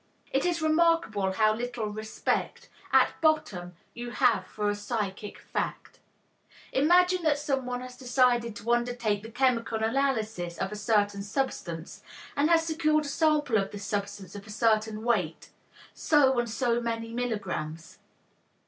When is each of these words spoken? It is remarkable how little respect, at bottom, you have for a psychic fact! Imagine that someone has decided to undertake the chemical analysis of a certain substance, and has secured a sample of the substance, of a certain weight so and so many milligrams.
It 0.31 0.47
is 0.47 0.63
remarkable 0.63 1.33
how 1.33 1.53
little 1.53 1.85
respect, 1.85 2.69
at 2.91 3.21
bottom, 3.21 3.75
you 3.93 4.09
have 4.09 4.47
for 4.47 4.67
a 4.67 4.73
psychic 4.73 5.37
fact! 5.37 5.99
Imagine 6.71 7.21
that 7.21 7.37
someone 7.37 7.81
has 7.81 7.97
decided 7.97 8.55
to 8.55 8.71
undertake 8.73 9.21
the 9.21 9.29
chemical 9.29 9.83
analysis 9.83 10.57
of 10.57 10.71
a 10.71 10.75
certain 10.75 11.21
substance, 11.21 12.01
and 12.35 12.49
has 12.49 12.65
secured 12.65 13.05
a 13.05 13.09
sample 13.09 13.57
of 13.57 13.69
the 13.69 13.77
substance, 13.77 14.33
of 14.33 14.47
a 14.47 14.49
certain 14.49 15.03
weight 15.03 15.49
so 15.93 16.39
and 16.39 16.49
so 16.49 16.81
many 16.81 17.13
milligrams. 17.13 17.99